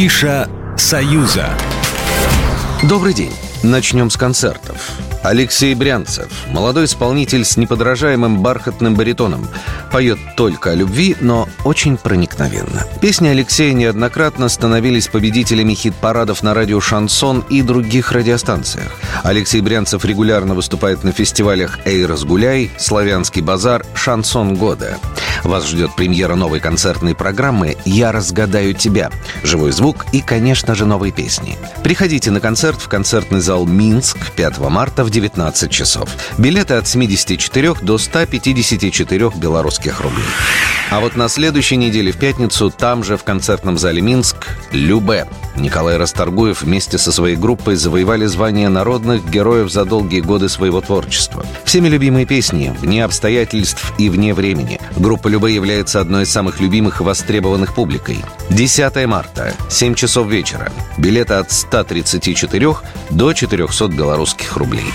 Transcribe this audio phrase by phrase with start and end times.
[0.00, 1.50] Афиша «Союза».
[2.84, 3.34] Добрый день.
[3.62, 4.92] Начнем с концертов.
[5.22, 9.46] Алексей Брянцев, молодой исполнитель с неподражаемым бархатным баритоном,
[9.92, 12.86] поет только о любви, но очень проникновенно.
[13.02, 18.90] Песни Алексея неоднократно становились победителями хит-парадов на радио «Шансон» и других радиостанциях.
[19.22, 24.96] Алексей Брянцев регулярно выступает на фестивалях «Эй, разгуляй», «Славянский базар», «Шансон года».
[25.44, 29.10] Вас ждет премьера новой концертной программы «Я разгадаю тебя»,
[29.42, 31.56] живой звук и, конечно же, новые песни.
[31.82, 36.10] Приходите на концерт в концертный зал «Минск» 5 марта в 19 часов.
[36.38, 40.24] Билеты от 74 до 154 белорусских рублей.
[40.90, 45.28] А вот на следующей неделе в пятницу там же в концертном зале «Минск» «Любе».
[45.56, 51.46] Николай Расторгуев вместе со своей группой завоевали звание народных героев за долгие годы своего творчества.
[51.64, 54.80] Всеми любимые песни «Вне обстоятельств» и «Вне времени».
[54.96, 58.18] Группа «Любе» является одной из самых любимых и востребованных публикой.
[58.50, 60.72] 10 марта, 7 часов вечера.
[60.98, 62.74] Билеты от 134
[63.10, 64.86] до 400 белорусских рублей.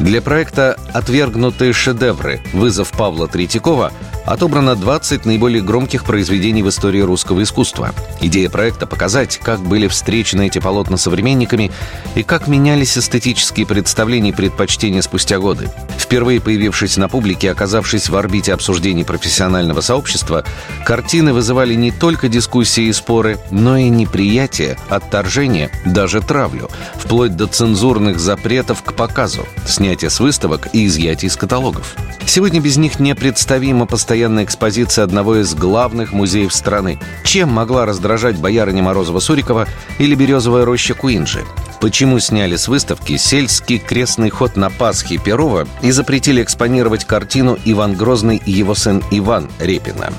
[0.00, 2.40] Для проекта «Отвергнутые шедевры.
[2.52, 3.92] Вызов Павла Третьякова»
[4.26, 7.94] отобрано 20 наиболее громких произведений в истории русского искусства.
[8.20, 11.70] Идея проекта– показать, как были встречены эти полотна современниками
[12.14, 15.70] и как менялись эстетические представления и предпочтения спустя годы.
[15.98, 20.44] Впервые появившись на публике, оказавшись в орбите обсуждений профессионального сообщества,
[20.86, 27.46] картины вызывали не только дискуссии и споры, но и неприятие, отторжение, даже травлю, вплоть до
[27.46, 29.46] цензурных запретов к показу,
[29.84, 31.94] снятия с выставок и изъятия из каталогов.
[32.24, 36.98] Сегодня без них непредставима постоянная экспозиция одного из главных музеев страны.
[37.22, 39.68] Чем могла раздражать боярыня Морозова-Сурикова
[39.98, 41.44] или березовая роща Куинджи?
[41.84, 47.92] Почему сняли с выставки сельский крестный ход на Пасхе Перова и запретили экспонировать картину «Иван
[47.92, 50.10] Грозный и его сын Иван» Репина?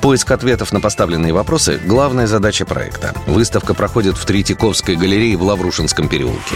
[0.00, 3.14] Поиск ответов на поставленные вопросы– главная задача проекта.
[3.26, 6.54] Выставка проходит в Третьяковской галерее в Лаврушинском переулке.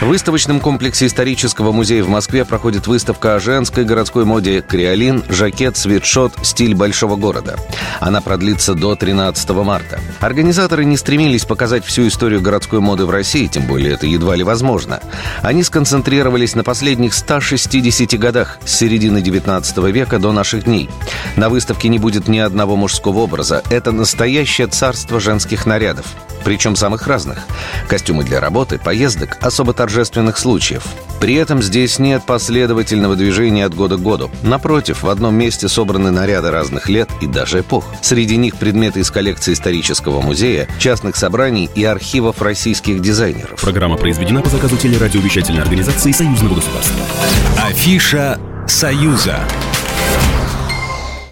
[0.00, 5.76] В выставочном комплексе исторического музея в Москве проходит выставка о женской городской моде «Криолин», «Жакет»,
[5.76, 7.58] «Свитшот», «Стиль большого города».
[8.00, 10.00] Она продлится до 13 марта.
[10.20, 14.44] Организаторы не стремились показать всю историю городской моды в России, тем более это едва ли
[14.44, 15.00] возможно.
[15.42, 20.88] Они сконцентрировались на последних 160 годах с середины 19 века до наших дней.
[21.36, 23.62] На выставке не будет ни одного мужского образа.
[23.70, 26.06] Это настоящее царство женских нарядов
[26.44, 27.38] причем самых разных.
[27.88, 30.84] Костюмы для работы, поездок, особо торжественных случаев.
[31.24, 34.30] При этом здесь нет последовательного движения от года к году.
[34.42, 37.86] Напротив, в одном месте собраны наряды разных лет и даже эпох.
[38.02, 43.58] Среди них предметы из коллекции исторического музея, частных собраний и архивов российских дизайнеров.
[43.58, 47.06] Программа произведена по заказу телерадиовещательной организации Союзного государства.
[47.56, 49.40] Афиша «Союза».